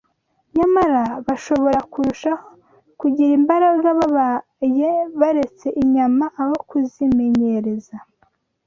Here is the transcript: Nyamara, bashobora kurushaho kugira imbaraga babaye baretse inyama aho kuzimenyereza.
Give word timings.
Nyamara, 0.55 1.03
bashobora 1.27 1.79
kurushaho 1.91 2.45
kugira 2.99 3.31
imbaraga 3.39 3.87
babaye 3.99 4.89
baretse 5.19 5.67
inyama 5.81 6.25
aho 6.41 6.55
kuzimenyereza. 6.69 7.95